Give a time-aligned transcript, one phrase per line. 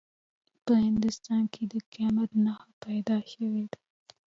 [0.65, 3.79] په هندوستان کې د قیامت نښانه پیدا شوې ده.